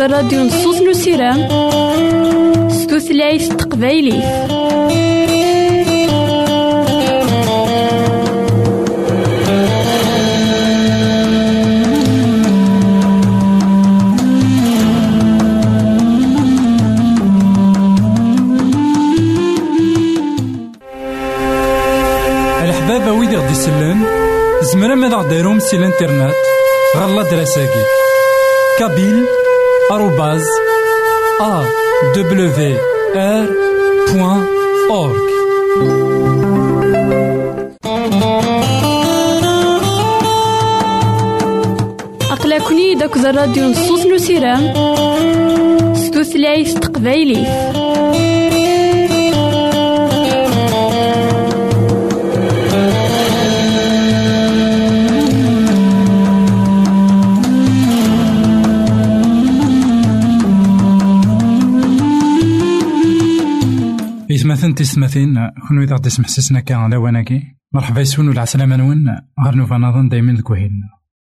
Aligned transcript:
الراديو 0.00 0.40
نصوص 0.42 0.82
نسيرام 0.82 1.48
ستوثلايف 2.68 3.48
تقبايلي. 3.48 4.18
الحبابة 22.62 23.12
ويدي 23.12 23.36
غدي 23.36 23.52
يسلن 23.52 24.04
زمرا 24.62 24.94
ماذا 24.94 25.16
غديرهم 25.16 25.58
سي 25.58 25.76
الانترنت؟ 25.76 26.34
غالا 26.96 27.22
دراساكي. 27.22 28.11
awr.org 34.32 35.18
أقلكني 42.30 42.94
داك 42.94 43.16
الراديو 43.16 43.64
نصوص 43.64 44.06
نسيران 44.06 44.72
ستوثلايف 45.94 46.78
تقبايلي 46.78 47.46
تسمثين 64.84 65.48
كون 65.68 65.82
إذا 65.82 65.96
غدي 65.96 66.10
سمح 66.10 66.28
سسنا 66.28 66.60
كا 66.60 66.74
على 66.74 66.96
وناكي 66.96 67.42
مرحبا 67.74 68.00
يسون 68.00 68.28
ولا 68.28 68.40
عسلامة 68.40 68.76
نون 68.76 69.08
غير 69.44 69.54
نوفا 69.54 69.76
نظن 69.76 70.08
دايما 70.08 70.32
ذكوهين 70.32 70.82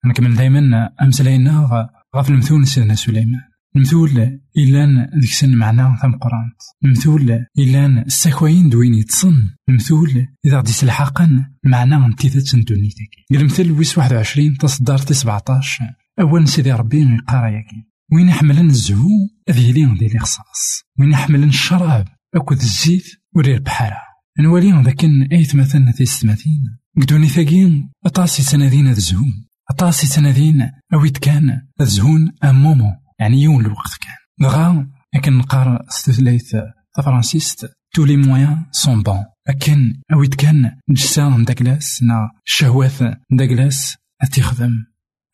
نكمل 0.07 0.35
دايما 0.37 0.91
أمسلاينا 1.03 1.89
غاف 2.17 2.31
المثول 2.31 2.67
سيدنا 2.67 2.95
سليمان. 2.95 3.41
المثول 3.77 4.41
إلان 4.57 5.11
ذيك 5.21 5.31
سن 5.31 5.55
معنا 5.55 5.99
ثم 6.03 6.13
قرانت. 6.13 6.61
المثول 6.85 7.47
إلان 7.59 7.99
السكوين 7.99 8.69
دوين 8.69 8.95
يتصن. 8.95 9.35
المثول 9.69 10.27
إذا 10.47 10.59
غدي 10.59 10.73
سلحقا 10.73 11.47
معنا 11.65 12.07
انتيذات 12.07 12.57
دونيتك. 12.57 13.11
المثل 13.33 13.71
ويس 13.73 13.99
واحد 13.99 14.13
وعشرين 14.13 14.59
تصدر 14.59 14.99
تسبعتاش 14.99 15.83
أول 16.21 16.49
سيدي 16.49 16.73
ربي 16.73 17.15
يقارا 17.15 17.49
ياكي. 17.49 17.87
وين 18.13 18.31
حملن 18.31 18.67
الزهو؟ 18.67 19.09
ذي 19.51 19.73
لي 19.73 19.87
غدي 19.87 20.19
خصاص 20.19 20.83
وين 20.99 21.17
حملن 21.17 21.49
الشراب؟ 21.49 22.09
أكد 22.35 22.57
الزيت؟ 22.57 23.22
ورير 23.37 23.61
بحارة. 23.61 23.99
نوالي 24.41 24.83
ذاك 24.83 25.05
أيت 25.33 25.57
مثلا 25.57 25.93
في 25.93 26.03
السماتين 26.03 26.79
قدوني 27.01 27.29
ثاقين 27.29 27.91
أطاسي 28.07 28.43
سنادين 28.43 28.89
الزهون. 28.89 29.49
أطاسي 29.71 30.07
سنادين 30.07 30.71
أويت 30.95 31.19
كان 31.19 31.63
الزهون 31.81 32.33
أمومو 32.45 32.93
يعني 33.21 33.43
يوم 33.43 33.61
الوقت 33.61 33.99
كان. 34.01 34.49
دغا 34.49 34.91
لكن 35.15 35.33
نقار 35.33 35.87
استثليت 35.89 36.51
فرانسيست. 36.97 37.73
تو 37.95 38.05
لي 38.05 38.17
مويان 38.17 38.65
سون 38.73 39.03
بون 39.03 39.25
لكن 39.49 40.01
أويت 40.13 40.35
كان 40.35 40.79
جسان 40.91 41.45
داكلاس 41.45 42.03
نا 42.03 42.31
الشهوات 42.47 43.19
داكلاس 43.31 43.97
أتيخدم 44.23 44.73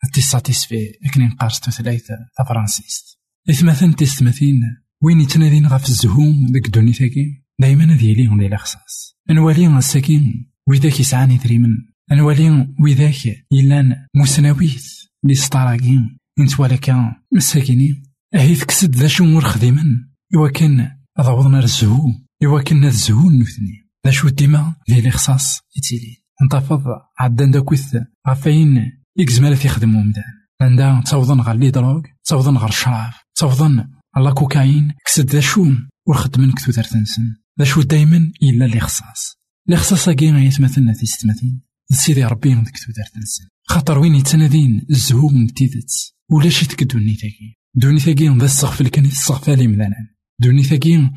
أتي 0.03 0.21
ساتيسفي. 0.21 0.91
لكن 1.05 1.21
نقار 1.21 1.49
استثليت 1.49 2.07
فرانسيست. 2.47 3.19
إثمثن 3.49 3.95
تستمثين 3.95 4.61
وين 5.03 5.21
يتنادين 5.21 5.67
غاف 5.67 5.89
الزهوم 5.89 6.45
ديك 6.51 6.67
دونيتاكي 6.69 7.43
دايما 7.59 7.83
هذه 7.83 8.13
لي 8.13 8.27
غدي 8.27 8.57
خصاص. 8.57 9.15
نوالي 9.29 9.77
الساكين 9.77 10.51
ويداك 10.67 10.99
يسعاني 10.99 11.37
دريمن 11.37 11.69
نوالي 12.11 12.67
ويداك 12.79 13.45
يلان 13.51 13.95
مسناويت 14.15 14.83
لي 15.23 15.35
سطاراكين 15.35 16.17
نتوالا 16.39 16.75
كان 16.75 17.13
مساكينين 17.33 18.03
أهي 18.35 18.55
تكسد 18.55 18.95
ذا 18.95 19.07
شو 19.07 19.25
مور 19.25 19.41
خديمن 19.41 20.05
إوا 20.35 20.49
كان 20.49 20.91
ضوضنا 21.21 21.59
الزهو 21.59 22.11
إوا 22.43 22.61
كان 22.61 22.83
الزهو 22.83 23.29
نوثني. 23.29 23.89
ذا 24.05 24.11
شو 24.11 24.29
ديما 24.29 24.75
لي 24.89 25.11
خصاص. 25.11 25.61
يتيلي 25.77 26.17
نتفض 26.45 26.83
عدان 27.19 27.51
داكوث 27.51 27.97
غافاين 28.27 28.91
يكزمال 29.17 29.55
في 29.55 29.67
خدمو 29.67 30.01
مدان 30.01 30.23
عندها 30.61 31.01
تصوضن 31.01 31.41
غير 31.41 31.55
لي 31.55 31.71
دروغ 31.71 32.01
تصوضن 32.23 32.57
غير 32.57 32.69
الشراب 32.69 33.13
تصوضن 33.35 33.87
الله 34.17 34.33
كوكايين 34.33 34.93
كسد 35.05 35.29
ذا 35.29 35.39
شو 35.39 35.65
ورخد 36.07 36.51
كتو 36.55 36.71
تنسن. 36.71 37.35
ذا 37.59 37.65
شو 37.65 37.81
دايما 37.81 38.31
إلا 38.43 38.65
لي 38.65 38.79
خصاص 38.79 39.37
لي 39.67 39.75
خصاص 39.75 40.09
كي 40.09 40.31
غيتمثلنا 40.31 40.93
في 40.93 41.05
ستمثين 41.05 41.61
سيدي 41.91 42.25
ربي 42.25 42.55
كتو 42.55 42.91
تنسن 43.13 43.47
خاطر 43.63 43.99
وين 43.99 44.15
يتنادين 44.15 44.85
الزهوم 44.89 45.33
من 45.33 45.53
تيدت؟ 45.53 45.91
ولا 46.31 46.49
شي 46.49 46.65
تكدوني 46.65 47.13
تاكي. 47.15 47.57
دوني 47.75 47.99
ثاقي 47.99 48.37
ذا 48.37 48.45
السقف 48.45 48.79
اللي 48.79 48.89
كان 48.89 49.05
السقف 49.05 49.49
لي 49.49 49.67
مذانا 49.67 49.95
دوني 50.39 50.63
ثاقي 50.63 51.11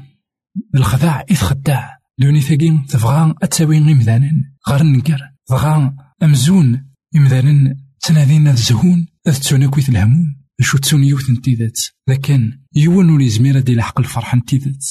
الخداع 0.74 1.20
إتخداع 1.20 1.98
دوني 2.18 2.40
ثاقي 2.40 2.84
تبغى 2.88 3.34
أتساوي 3.42 3.78
غي 3.78 3.94
مذانا 3.94 4.32
غير 4.68 4.82
نكر 4.82 5.20
بغا 5.50 5.96
أمزون 6.22 6.92
إمذانا 7.16 7.76
تنادين 8.00 8.48
الزهون 8.48 9.06
أذ 9.26 9.38
تسوناكويت 9.38 9.88
الهموم. 9.88 10.42
شو 10.60 10.78
تسون 10.78 11.04
يوث 11.04 11.30
نتيذات 11.30 11.80
لكن 12.08 12.58
ولي 12.86 13.28
زميرة 13.28 13.60
دي 13.60 13.74
لحق 13.74 14.00
الفرح 14.00 14.34
نتيذات 14.34 14.86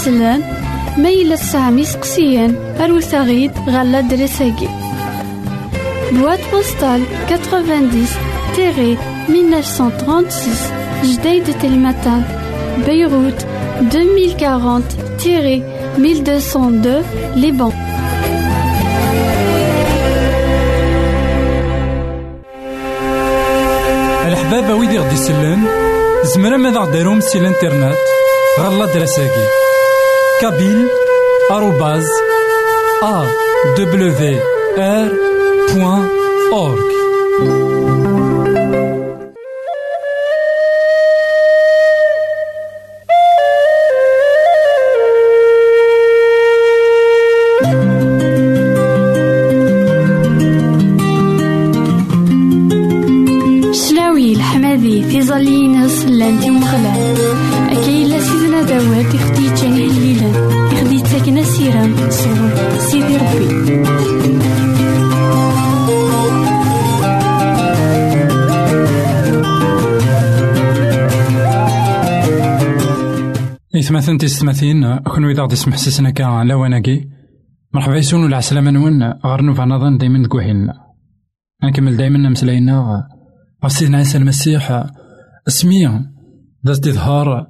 سلان 0.07 0.43
ميلا 0.99 1.37
سامي 1.37 1.85
سقسيان 1.85 2.77
أروثاغيد 2.81 3.53
غالا 3.69 4.01
دريساكي. 4.01 4.69
بواد 6.13 6.41
بوستال 6.53 7.03
90 7.29 8.07
تيري 8.57 8.99
1936 9.29 10.57
جديد 11.05 11.59
تلمتان 11.59 12.23
بيروت 12.87 13.47
2040 13.95 14.85
تيري 15.19 15.63
1202 15.99 17.03
لبنان 17.37 17.73
الحبابة 24.27 24.75
ويدي 24.75 24.99
غدي 24.99 25.17
سلان 25.17 25.65
زمرا 26.25 26.57
ماذا 26.57 26.79
غديرهم 26.79 27.21
سي 27.21 27.39
الانترنت 27.39 27.97
غالا 28.61 28.87
دراساكي 28.87 29.66
كابيل 30.41 30.89
إثماثن 73.87 74.19
تيستماثين 74.19 74.99
كون 74.99 75.31
إذا 75.31 75.43
غدي 75.43 75.57
سمح 75.57 75.77
سيسنا 75.77 76.11
كا 76.11 76.45
لواناكي. 76.45 77.09
مرحبا 77.75 77.97
يسون 77.97 78.27
العسلامة 78.27 78.71
نون 78.71 79.03
غير 79.03 79.43
نوفا 79.43 79.65
نظن 79.65 79.99
دايما 79.99 80.27
تكوهيلنا 80.27 80.75
نكمل 81.65 81.97
دايما 81.97 82.29
مسلاينا 82.29 83.07
غف 83.65 83.73
سيدنا 83.73 83.99
عيسى 83.99 84.19
المسيح 84.19 84.87
اسمي 85.49 86.05
داز 86.65 86.89
إظهار 86.89 87.47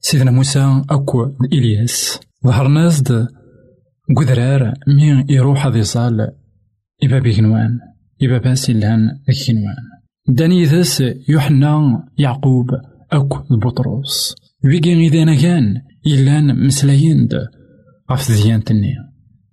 سيدنا 0.00 0.30
موسى 0.30 0.82
أكو 0.90 1.24
إلياس. 1.52 2.20
ظهر 2.46 2.68
ناس 2.68 3.02
د 3.02 3.28
قدرار 4.16 4.74
مين 4.88 5.26
يروح 5.28 5.66
هذي 5.66 5.82
صال. 5.82 6.28
إبا 7.04 7.18
بيكنوان 7.18 7.78
إبا 8.22 8.38
باسي 8.38 8.72
لأن 8.72 9.00
كنوان 9.46 9.76
داني 10.28 10.64
ذاس 10.64 11.04
يوحنا 11.28 12.04
يعقوب 12.18 12.70
أكو 13.12 13.38
بطرس 13.50 14.34
بيجي 14.64 14.92
إذا 14.92 15.34
كان 15.42 15.82
إلان 16.06 16.66
مسلايين 16.66 17.26
د 17.26 17.34
غف 18.10 18.32
ديانتني 18.32 18.94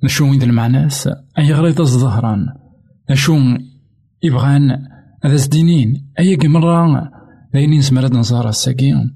نشو 0.03 0.33
إذا 0.33 0.45
المعناس 0.45 1.09
أي 1.39 1.53
غريض 1.53 1.81
الزهران 1.81 2.45
نشو 3.09 3.37
يبغان 4.23 4.77
هذا 5.23 5.37
سدينين 5.37 6.11
أي 6.19 6.37
مرة 6.43 7.11
لين 7.53 7.71
نسمر 7.79 8.05
نزار 8.05 8.49
الساقين 8.49 9.15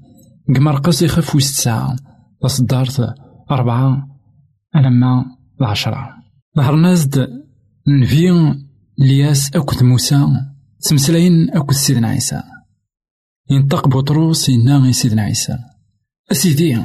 قمر 0.56 0.76
قصي 0.76 1.04
يخف 1.04 1.34
ويست 1.34 1.54
ساعة 1.60 1.96
تصدرت 2.42 3.14
أربعة 3.50 4.08
أنا 4.74 4.90
ما 4.90 5.24
العشرة 5.60 6.08
ظهر 6.56 6.74
نازد 6.74 7.28
نفين 7.88 8.68
لياس 8.98 9.56
أكد 9.56 9.84
موسى 9.84 10.26
تمسلاين 10.88 11.50
أكد 11.50 11.72
سيدنا 11.72 12.08
عيسى 12.08 12.42
ينطق 13.50 13.88
بطروس 13.88 14.48
ينام 14.48 14.92
سيدنا 14.92 15.22
عيسى 15.22 15.58
أسيدي. 16.32 16.82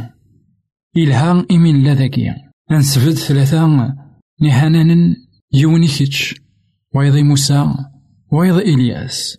إلها 0.97 1.45
إمين 1.51 1.84
لا 1.84 1.93
ذكي 1.93 2.34
نسفد 2.71 3.13
ثلاثة. 3.13 3.95
نهانان 4.41 5.15
يوني 5.53 5.88
كيتش. 5.88 6.36
ويضي 6.95 7.23
موسى. 7.23 7.73
ويضي 8.32 8.62
إلياس. 8.62 9.38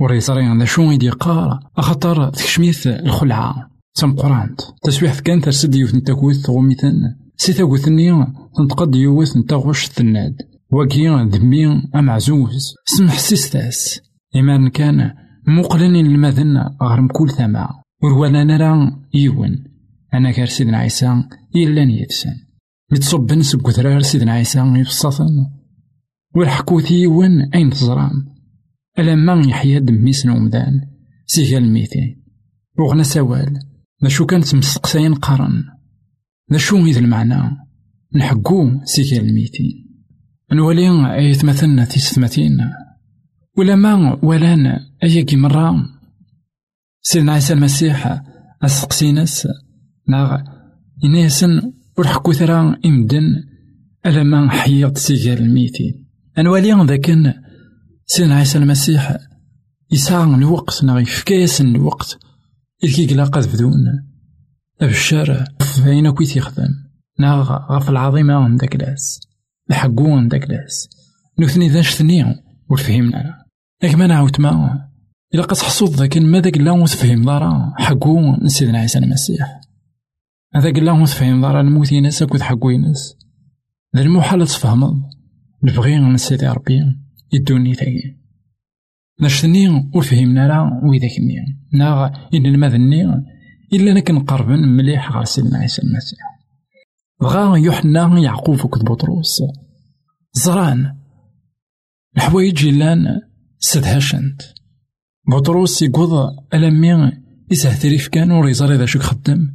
وريزري 0.00 0.58
ذا 0.58 0.64
شو 0.64 0.90
يدي 0.90 1.10
قار. 1.10 1.60
أخطر 1.76 2.30
تكشميث 2.30 2.86
الخلعة. 2.86 3.70
تم 3.94 4.16
قرانت 4.16 4.60
تسويح 4.82 5.18
كان 5.18 5.40
ترسد 5.40 5.74
يوث 5.74 5.94
نتاكوث 5.94 6.50
غميثن 6.50 7.14
سي 7.36 7.52
تاكوثني 7.52 8.26
تنتقد 8.56 8.94
يوث 8.94 9.36
نتاغوش 9.36 9.86
ثناد. 9.86 10.36
وكي 10.72 11.08
ذمي 11.08 11.82
أمعزوز. 11.94 12.74
سمح 12.84 13.18
سيستاس. 13.18 14.00
إما 14.36 14.68
كان 14.68 15.14
مقلن 15.46 15.96
المذن 15.96 16.56
غير 16.82 17.00
مكول 17.00 17.30
وروانا 18.02 18.44
نرى 18.44 18.96
يون 19.14 19.64
أنا 20.14 20.30
كار 20.30 20.46
سيدنا 20.46 20.78
عيسى 20.78 21.24
إلا 21.56 21.82
يفسن 21.82 22.34
متصبن 22.92 23.42
سكوثرار 23.42 24.02
سيدنا 24.02 24.32
عيسى 24.32 24.72
يفصفن 24.76 25.46
والحكوثي 26.34 27.02
يون 27.02 27.42
أين 27.54 27.70
تزران 27.70 28.26
ألما 28.98 29.42
يحيا 29.46 29.78
دميس 29.78 30.26
نومدان 30.26 30.80
سيغال 31.26 31.64
الميتين 31.64 32.24
وغنا 32.78 33.02
سوال 33.02 33.58
نشو 34.02 34.26
كانت 34.26 34.54
مسقساين 34.54 35.14
قرن 35.14 35.64
نشو 36.50 36.86
إذا 36.86 37.00
المعنى 37.00 37.56
نحقو 38.14 38.84
سيغال 38.84 39.28
الميتين 39.28 39.88
نولي 40.52 41.14
أي 41.14 41.30
مثلنا 41.30 41.84
تيستماتين 41.84 42.58
ولا 43.56 43.76
ما 43.76 44.18
ولان 44.22 44.80
أياكي 45.02 45.36
مرة 45.36 45.97
سيدنا 47.00 47.32
عيسى 47.32 47.52
المسيح 47.52 48.22
أسقسينس 48.62 49.48
ناغ 50.08 50.38
إنيسن 51.04 51.72
ورحكو 51.98 52.32
ثرا 52.32 52.76
إمدن 52.86 53.44
ألا 54.06 54.22
ما 54.22 54.50
حيات 54.50 54.98
سيغال 54.98 55.38
الميتين 55.38 56.08
أنوالي 56.38 56.86
ذاكن 56.86 57.34
سيدنا 58.06 58.34
عيسى 58.34 58.58
المسيح. 58.58 59.16
يسعى 59.92 60.24
الوقت 60.24 60.84
ناغ 60.84 61.00
يفكاس 61.00 61.60
الوقت. 61.60 62.18
إذ 62.84 62.94
كي 62.94 63.20
قد 63.20 63.52
بدون. 63.52 63.72
أبشر 64.80 65.44
فاين 65.60 66.10
كويت 66.10 66.36
يخدم. 66.36 66.88
ناغ 67.18 67.52
غف 67.52 67.90
العظيمة 67.90 68.34
عند 68.34 68.64
كلاس 68.64 69.20
الحقو 69.70 70.16
عند 70.16 70.36
كلاس 70.36 70.88
نوثني 71.38 71.68
ذاش 71.68 71.94
ثنيا 71.94 72.42
وفهمنا 72.70 73.44
لكن 73.82 73.98
ما 73.98 74.06
نعاود 74.06 74.40
ما 74.40 74.87
إلا 75.34 75.42
قد 75.42 75.56
حصود 75.56 75.90
ذاك 75.90 76.18
ما 76.18 76.40
ذاك 76.40 76.58
لا 76.58 76.84
دارا 77.24 77.72
حقو 77.78 78.46
سيدنا 78.46 78.78
عيسى 78.78 78.98
المسيح 78.98 79.60
هذاك 80.54 80.78
لا 80.78 80.92
وتفهم 80.92 81.40
دارا 81.40 81.62
نموت 81.62 81.92
يناس 81.92 82.22
أكود 82.22 82.40
حقو 82.40 82.70
يناس 82.70 83.16
ذا 83.96 84.02
المحال 84.02 84.46
تفهمض 84.46 85.02
نبغي 85.62 85.98
من 85.98 86.16
سيدي 86.16 86.46
ربي. 86.46 86.80
يدوني 87.32 87.74
ثاقي 87.74 88.16
نشتني 89.20 89.90
وفهمنا 89.94 90.46
راه 90.46 90.80
ويداك 90.84 91.18
النية 91.18 91.44
ناغ 91.72 92.10
إن 92.34 92.46
المذني 92.46 93.04
إلا 93.72 93.92
نك 93.92 94.10
نقربن 94.10 94.68
مليح 94.68 95.12
غير 95.12 95.24
سيدنا 95.24 95.58
عيسى 95.58 95.82
المسيح 95.82 96.18
بغا 97.20 97.56
يوحنا 97.56 98.18
يعقوب 98.18 98.64
وكد 98.64 98.84
بطروس 98.84 99.42
زران. 100.32 100.96
الحوايج 102.16 102.66
لأن 102.66 103.20
سدهاشنت 103.58 104.42
بطروس 105.28 105.82
يقوض 105.82 106.36
ألمي 106.54 107.12
يسهتريف 107.50 108.08
كان 108.08 108.30
وريزاري 108.30 108.76
ذا 108.76 108.86
شك 108.86 109.00
خدم. 109.00 109.48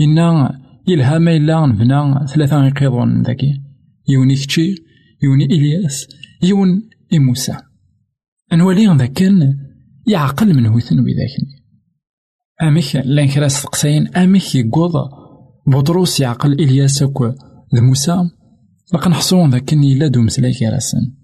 إنا 0.00 0.60
يلها 0.88 1.18
ما 1.18 1.36
إلا 1.36 1.66
نبنا 1.66 2.26
ثلاثة 2.34 2.66
يقيضون 2.66 3.22
ذاكي. 3.22 3.62
يوني 4.08 4.34
كتشي 4.34 4.74
يوني 5.22 5.44
إلياس 5.44 6.08
يون 6.42 6.82
إموسى. 7.14 7.56
أنوالي 8.52 8.86
ذا 8.86 9.06
كان 9.06 9.58
يعقل 10.06 10.54
من 10.54 10.66
هوثن 10.66 10.96
بذاك 10.96 11.58
أميك 12.62 12.96
لأن 12.96 13.28
كرا 13.28 13.48
سقساين 13.48 14.08
أميك 14.16 14.54
يقوض 14.54 14.92
بطروس 15.66 16.20
يعقل 16.20 16.52
إلياس 16.52 17.02
أكو 17.02 17.26
ذا 17.74 17.80
موسى 17.80 18.30
لقد 18.94 19.08
نحصون 19.10 19.50
ذا 19.50 19.58
كان 19.58 19.84
يلا 19.84 20.08
دوم 20.08 20.28
سلاي 20.28 20.54
كراسن 20.54 21.14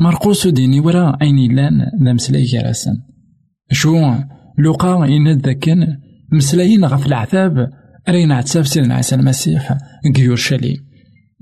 مرقوس 0.00 0.46
ديني 0.46 0.80
ورا 0.80 1.16
أين 1.22 1.56
لأن 1.56 1.90
ذا 2.04 2.12
مسلاي 2.12 2.46
كراسن 2.46 2.92
شو 3.72 4.14
لوقا 4.58 5.04
إن 5.04 5.38
ذا 5.38 5.52
كان 5.52 5.98
مسلايين 6.32 6.84
غف 6.84 7.06
العذاب 7.06 7.70
رين 8.08 8.32
عتساف 8.32 8.68
سيدنا 8.68 8.94
عيسى 8.94 9.14
المسيح 9.14 9.78
كيورشليم. 10.14 10.76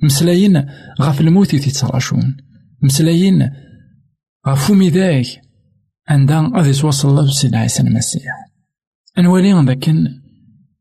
مسلايين 0.03 0.67
غف 1.01 1.21
الموت 1.21 1.51
تيتصراشون 1.51 2.37
مسلايين 2.83 3.51
غف 4.49 4.71
ميداك 4.71 5.27
عندها 6.09 6.51
غادي 6.57 6.73
توصل 6.73 7.09
الله 7.09 7.31
سيدنا 7.31 7.59
عيسى 7.59 7.83
المسيح. 7.83 8.23
أنوالي 9.19 9.65
ذاك 9.67 9.89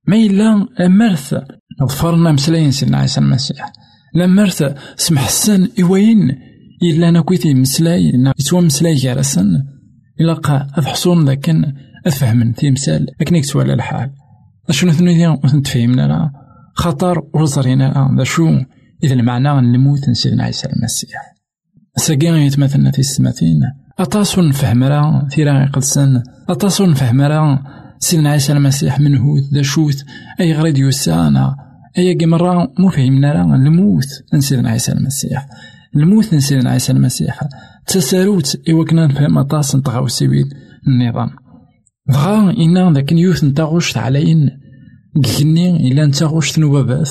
ما 0.08 0.16
إلا 0.16 0.68
مرث. 0.88 1.36
ظفرنا 1.84 2.32
مسلاين 2.32 2.72
سيدنا 2.72 2.98
عيسى 2.98 3.20
المسيح. 3.20 3.74
مرث 4.16 4.64
سمح 4.96 5.26
السن 5.26 5.70
إوين 5.82 6.51
إلا 6.84 7.10
أنا 7.10 7.22
كويتي 7.22 7.54
مسلاي 7.54 8.12
يتوا 8.40 8.62
مسلاي 8.62 8.94
جارسن 8.94 9.64
إلا 10.22 10.34
قا 10.34 10.68
أفحصون 10.76 11.26
ذاك 11.26 11.56
أفهمن 12.06 12.54
تيمسال 12.54 13.22
أكن 13.22 13.36
يكتوا 13.36 13.64
على 13.64 13.74
الحال 13.74 14.12
أشنو 14.70 14.92
ثنو 14.92 15.40
نتفهمنا 15.54 16.08
لا 16.08 16.32
خطر 16.74 17.24
وزرينا 17.34 18.16
ذا 18.18 18.24
شو 18.24 18.50
إذا 19.04 19.14
المعنى 19.14 19.78
نموت 19.78 20.10
سيدنا 20.10 20.44
عيسى 20.44 20.68
المسيح 20.68 21.36
ساقي 21.98 22.28
يتمثلنا 22.28 22.92
في 22.92 23.00
السماتين 23.00 23.62
أطاسو 24.00 24.42
نفهم 24.42 24.84
راه 24.84 25.28
ثيرا 25.28 25.64
يقدسن 25.64 26.22
أطاسو 26.50 26.86
نفهم 26.86 27.22
راه 27.22 27.64
سيدنا 28.00 28.30
عيسى 28.30 28.54
المسيح 28.54 29.00
من 29.00 29.18
هو 29.18 29.38
ذا 29.54 29.62
شوت 29.62 30.06
أي 30.40 30.54
غريد 30.54 30.78
يوسانا 30.78 31.56
أي 31.98 32.18
مرة 32.22 32.74
مو 32.80 32.90
فهمنا 32.90 33.34
راه 33.34 33.56
الموت 33.56 34.08
سيدنا 34.40 34.70
عيسى 34.70 34.92
المسيح 34.92 35.48
الموت 35.96 36.36
سيدنا 36.36 36.70
عيسى 36.70 36.92
المسيح. 36.92 37.40
تساروت 37.88 38.70
إوا 38.70 38.86
كنا 38.86 39.08
نفهم 39.08 39.38
أطاس 39.38 39.76
نطغاو 39.76 40.08
سيويد 40.08 40.46
النظام. 40.88 41.30
بغا 42.10 42.52
إنا 42.52 42.92
ذاك 42.94 43.14
نيوث 43.14 43.44
نتا 43.44 43.80
علينا 43.96 44.52
كني 45.38 45.92
إلا 45.92 46.06
نتا 46.06 46.26
غوشت 46.26 46.60
نوابات 46.60 47.10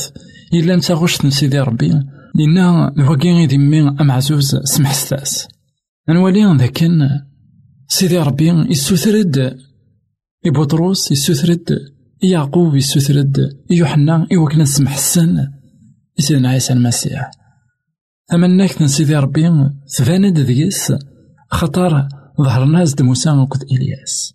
إلا 0.55 0.77
نتا 0.77 0.95
غوشت 0.95 1.25
نسيدي 1.25 1.61
ربي. 1.61 1.90
لأن 2.35 2.59
الواقي 2.99 3.33
غيدي 3.33 3.59
مي 3.59 3.88
أمعزوز 3.88 4.57
سمح 4.57 4.95
ستاس. 4.95 5.49
نولي 6.09 6.57
ذاك 6.57 6.85
سيدي 7.88 8.19
ربي 8.19 8.49
يسوثرد 8.49 9.57
بطروس 10.47 11.12
يسوثرد 11.12 11.79
يعقوب 12.23 12.77
يسوثرد 12.77 13.37
يوحنا 13.71 14.27
إوا 14.33 14.64
سمح 14.64 14.95
السن 14.95 15.49
سيدنا 16.19 16.49
عيسى 16.49 16.73
المسيح. 16.73 17.31
أمناك 18.35 18.87
سيدي 18.87 19.16
ربي 19.16 19.51
تباند 19.97 20.40
ديس 20.40 20.93
خطر 21.51 22.09
ظهر 22.40 22.64
ناس 22.64 22.95
د 22.95 23.03
موسى 23.03 23.31
وكد 23.31 23.62
إلياس. 23.62 24.35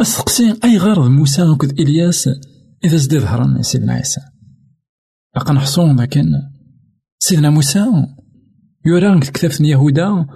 أسقسي 0.00 0.54
أي 0.64 0.78
غرض 0.78 1.10
موسى 1.10 1.42
وكد 1.42 1.80
إلياس 1.80 2.28
إذا 2.84 2.96
زدي 2.96 3.18
ظهرن 3.18 3.62
سيدنا 3.62 3.92
عيسى. 3.92 4.20
لقا 5.36 5.52
نحصون 5.52 6.00
لكن 6.00 6.32
سيدنا 7.18 7.50
موسى 7.50 7.86
يوران 8.86 9.20
كتاب 9.20 9.50
يهودا 9.60 10.26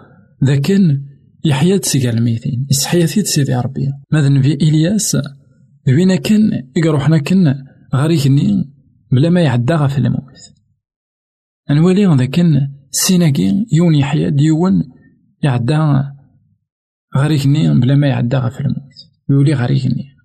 لكن 0.43 1.03
يحيى 1.45 1.79
تسيقى 1.79 2.11
الميتين. 2.11 2.67
يسحياثي 2.71 3.25
سيدي 3.25 3.55
ربي. 3.55 3.93
ماذا 4.13 4.27
النبي 4.27 4.55
إلياس؟ 4.55 5.17
بينا 5.87 6.17
كن 6.17 6.51
يقروحنا 6.77 7.19
كن 7.19 7.55
غريكني 7.95 8.75
بلا 9.13 9.31
ما 9.31 9.41
يعدى 9.41 9.89
في 9.89 9.99
الموت. 9.99 10.58
نولي 11.71 12.07
لكن 12.07 12.69
سيناكي 12.91 13.67
يون 13.73 13.95
يحيى 13.95 14.31
ديون 14.31 14.73
يعدى 15.43 16.03
غريكني 17.17 17.81
بلا 17.81 17.95
ما 17.95 18.07
يعدى 18.07 18.51
في 18.51 18.61
الموت. 18.61 18.95
يولي 19.31 19.55
غريكني. 19.55 20.19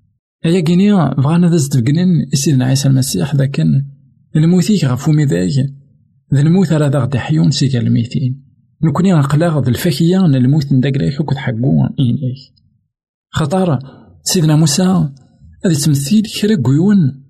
أيا 0.46 0.60
كينيا 0.60 1.14
بغانا 1.14 1.50
ذا 1.50 1.56
زدفقنن 1.56 2.26
سيدنا 2.34 2.66
عيسى 2.66 2.88
المسيح 2.88 3.36
ذا 3.36 3.46
كان 3.46 3.86
الموتيك 4.36 4.86
غفو 4.86 5.12
ميداك 5.12 5.70
ذا 6.34 6.42
الموت 6.42 6.74
راه 6.74 6.88
ذا 6.88 7.00
غدا 7.00 7.20
حيون 7.20 7.52
سيكا 7.52 7.80
الميتين 7.80 8.44
نكوني 8.84 9.14
غنقلاغ 9.14 9.64
ذا 9.64 9.70
الفاكية 9.70 10.18
ن 10.18 10.36
الموت 10.36 10.74
نداكراك 10.74 11.20
وكد 11.20 11.38
حقو 11.38 11.86
إينيك 12.00 12.54
خطار 13.30 13.80
سيدنا 14.24 14.56
موسى 14.56 15.10
هذا 15.66 15.74
تمثيل 15.86 16.24
كرا 16.42 16.56
قيون 16.56 17.24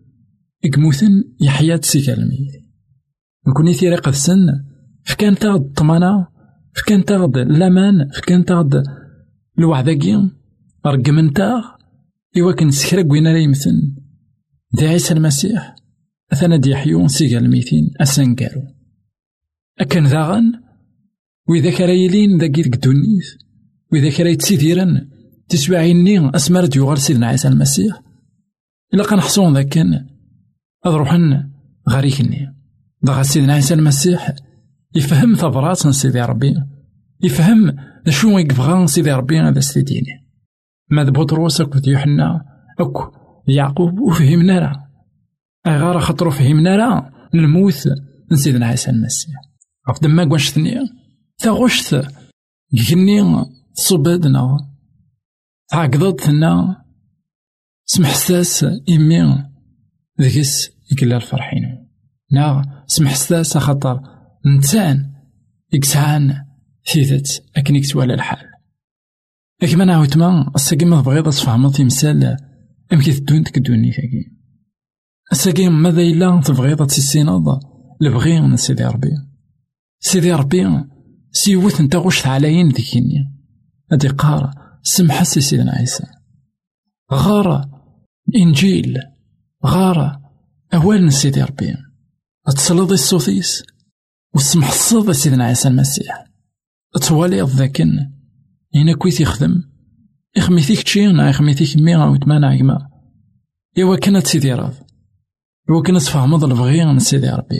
إكموثن 0.65 1.23
يحيا 1.41 1.80
سيكا 1.82 2.13
الميتين 2.13 2.62
نكوني 3.47 3.73
ثيرا 3.73 3.95
قدسن 3.95 4.47
فكان 5.06 5.36
تاغد 5.36 5.62
الطمانة 5.62 6.27
فكان 6.75 7.06
تاغد 7.06 7.38
الأمان 7.38 8.10
فكان 8.10 8.45
تاغد 8.45 8.84
الوعداكي 9.60 10.29
رقمنتاغ 10.86 11.63
إوا 12.38 12.51
كان 12.51 12.71
سكرا 12.71 13.01
كوين 13.01 13.27
راه 13.27 13.38
يمثل 13.38 13.95
دي 14.73 14.88
عيسى 14.88 15.13
المسيح 15.13 15.75
أثنى 16.32 16.58
دي 16.58 16.75
حيون 16.75 17.08
سيغا 17.08 17.39
الميتين 17.39 17.91
أسنكارو 18.01 18.62
أكن 19.79 20.03
ذاغن 20.03 20.51
وإذا 21.49 21.71
كان 21.71 21.89
يلين 21.89 22.38
ذاكي 22.38 22.62
ديك 22.62 22.73
الدنيث 22.75 23.25
وإذا 23.91 24.10
كان 24.10 24.27
يتسيديرن 24.27 25.10
تسبعيني 25.49 26.36
أسمار 26.36 26.65
ديوغال 26.65 26.97
سيدنا 26.97 27.27
عيسى 27.27 27.47
المسيح. 27.47 28.01
إلا 28.93 29.03
كنحصون 29.03 29.53
ذاك 29.53 29.67
كان 29.67 30.08
أضروحن 30.86 31.49
غاريكني. 31.89 32.56
ضغا 33.05 33.23
سيدنا 33.23 33.53
عيسى 33.53 33.73
المسيح. 33.73 34.35
يفهم 34.95 35.35
ثبرات 35.35 35.77
سيدي 35.77 36.21
ربي. 36.21 36.55
يفهم 37.23 37.75
شو 38.09 38.37
يبغى 38.37 38.87
سيدي 38.87 39.11
ربي 39.11 39.39
هذا 39.39 39.59
سيديني 39.59 40.27
ماذ 40.89 41.11
بطروس 41.11 41.61
أكو 41.61 41.79
يوحنا. 41.87 42.45
أكو. 42.79 43.11
يعقوب 43.47 43.99
وفهمنا 43.99 44.59
راه 44.59 44.89
غار 45.67 45.99
خاطرو 45.99 46.31
فهمنا 46.31 46.75
راه 46.75 47.11
الموت 47.33 47.87
من 48.31 48.37
سيدنا 48.37 48.65
عيسى 48.65 48.91
المسيح. 48.91 49.35
غف 49.89 50.03
دما 50.03 50.25
كواشتني 50.25 50.75
تاغوشت 51.37 52.07
كني 52.89 53.45
صبادنا 53.73 54.57
عقدتنا. 55.73 56.83
سمح 57.85 58.15
ساس 58.15 58.65
إمي 58.89 59.43
ذكس 60.21 60.69
يكلا 60.91 61.15
الفرحين. 61.15 61.82
نا 62.33 62.83
سمح 62.87 63.15
ساس 63.15 63.57
خاطر 63.57 64.01
نتان. 64.57 65.13
يكسعان 65.73 66.45
ثيثت 66.93 67.43
أكن 67.57 67.75
يكتوالى 67.75 68.13
الحال. 68.13 68.53
كيما 69.59 69.85
نعاود 69.85 70.17
ما 70.17 70.51
الساقي 70.55 70.85
ما 70.85 71.01
تبغيض 71.01 71.29
تفهمض 71.29 71.75
تمثال 71.75 72.37
أمكي 72.93 73.13
تدون 73.13 73.43
تك 73.43 73.57
الدوني 73.57 73.91
ثاقي 73.91 74.25
الساقي 75.31 75.69
ماذا 75.69 76.01
إلا 76.01 76.41
تبغيض 76.41 76.85
تسيناض 76.87 77.43
لبغي 78.01 78.41
من 78.41 78.57
سيدي 78.57 78.83
ربي. 78.83 79.11
سيدي 79.99 80.33
ربي 80.33 80.65
سيوث 81.31 81.81
نتا 81.81 81.97
غوش 81.97 82.27
عليين 82.27 82.69
ذيكيني. 82.69 83.33
هادي 83.91 84.07
قارة. 84.07 84.51
سمح 84.83 85.23
سيدنا 85.23 85.71
عيسى. 85.71 86.03
غارة. 87.13 87.69
إنجيل. 88.35 88.99
غارة. 89.65 90.21
أوال 90.73 91.13
سيدي 91.13 91.43
ربي. 91.43 91.75
تسلضي 92.51 92.93
الصوتيس 92.93 93.63
وسمح 94.36 94.67
الصوت 94.67 95.12
سيدنا 95.12 95.45
عيسى 95.45 95.67
المسيح. 95.67 96.25
توالي 97.01 97.41
ذاكن 97.41 98.12
هنا 98.75 98.95
كويت 98.95 99.21
يخدم. 99.21 99.63
يخميتيك 100.38 100.84
تشي 100.84 101.08
نا 101.08 101.29
يخميتيك 101.29 101.77
مي 101.77 101.93
عاود 101.93 102.27
ما 102.27 102.39
نعيما 102.39 102.89
إوا 103.79 103.95
كانت 103.95 104.27
سيدي 104.27 104.53
راض. 104.53 104.73
إوا 105.69 105.82
كانت 105.82 106.01
تفهمض 106.01 106.43
البغي 106.43 106.86
من 106.86 106.99
سيدي 106.99 107.29
ربي. 107.29 107.60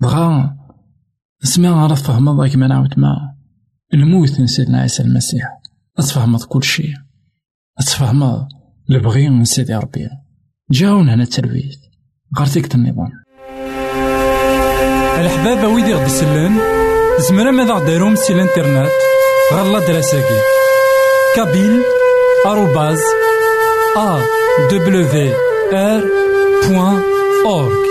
بغا. 0.00 0.56
اسمع 1.44 1.82
عرف 1.82 2.02
فهمض 2.02 2.46
كيما 2.46 2.66
نعاود 2.66 2.98
ما 2.98 3.36
الموت 3.94 4.40
من 4.40 4.46
سيدنا 4.46 4.80
عيسى 4.80 5.02
المسيح. 5.02 5.60
أتفهمض 5.98 6.42
كل 6.44 6.62
شيء. 6.62 6.94
أتفهمض 7.78 8.48
البغي 8.90 9.28
من 9.28 9.44
سيدي 9.44 9.74
ربي. 9.74 10.08
جاون 10.70 11.08
هنا 11.08 11.22
التلويث. 11.22 11.78
غارتيك 12.38 12.74
النظام 12.74 13.23
الحباب 15.20 15.64
ويدي 15.74 15.94
غدي 15.94 16.08
سلان 16.10 16.58
زمرا 17.18 17.50
ماذا 17.50 17.72
غديرهم 17.72 18.16
سي 18.16 18.32
الانترنت 18.32 18.90
غالا 19.52 19.78
دراساكي 19.78 20.40
كابيل 21.36 21.82
آروباز 22.46 23.00
أ 23.96 24.18
دبليو 24.70 25.32
آر 25.72 26.02
بوان 26.68 27.02
أورك 27.46 27.84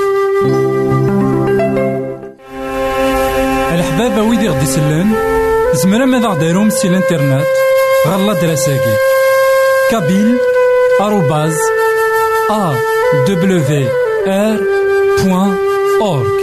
الحبابة 3.74 4.22
ويدي 4.30 4.50
غدي 4.50 4.64
يسلن 4.64 5.16
زمرا 5.74 6.06
ماذا 6.06 6.28
غديرهم 6.28 6.70
سي 6.70 6.88
الانترنت 6.88 7.48
غالا 8.08 8.34
دراساكي 8.34 8.96
كابيل 9.92 10.38
آروباز 11.02 11.58
أ 12.52 12.74
دبليو 13.28 13.88
آر 14.28 14.58
بوان 15.24 15.58
أورك 16.02 16.43